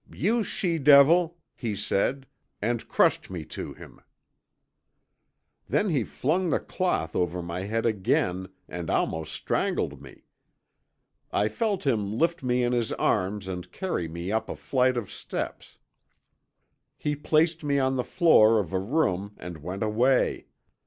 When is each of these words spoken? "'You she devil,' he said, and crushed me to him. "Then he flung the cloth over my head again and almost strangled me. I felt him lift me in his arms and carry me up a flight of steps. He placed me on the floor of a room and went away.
"'You 0.11 0.43
she 0.43 0.79
devil,' 0.79 1.37
he 1.53 1.75
said, 1.75 2.25
and 2.59 2.87
crushed 2.89 3.29
me 3.29 3.45
to 3.45 3.71
him. 3.75 3.99
"Then 5.69 5.89
he 5.89 6.03
flung 6.03 6.49
the 6.49 6.59
cloth 6.59 7.15
over 7.15 7.43
my 7.43 7.59
head 7.65 7.85
again 7.85 8.49
and 8.67 8.89
almost 8.89 9.31
strangled 9.31 10.01
me. 10.01 10.23
I 11.31 11.49
felt 11.49 11.85
him 11.85 12.17
lift 12.17 12.41
me 12.41 12.63
in 12.63 12.73
his 12.73 12.91
arms 12.93 13.47
and 13.47 13.71
carry 13.71 14.07
me 14.07 14.31
up 14.31 14.49
a 14.49 14.55
flight 14.55 14.97
of 14.97 15.11
steps. 15.11 15.77
He 16.97 17.15
placed 17.15 17.63
me 17.63 17.77
on 17.77 17.95
the 17.95 18.03
floor 18.03 18.59
of 18.59 18.73
a 18.73 18.79
room 18.79 19.35
and 19.37 19.59
went 19.59 19.83
away. 19.83 20.47